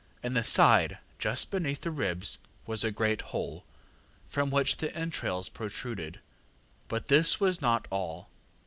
In 0.23 0.33
the 0.33 0.43
side, 0.43 0.97
just 1.19 1.51
beneath 1.51 1.81
the 1.81 1.91
ribs, 1.91 2.39
was 2.65 2.83
a 2.83 2.89
great 2.89 3.21
hole, 3.21 3.65
from 4.25 4.49
which 4.49 4.77
the 4.77 4.91
entrails 4.97 5.47
protruded. 5.47 6.19
But 6.87 7.07
this 7.07 7.39
was 7.39 7.61
not 7.61 7.87
all. 7.91 8.27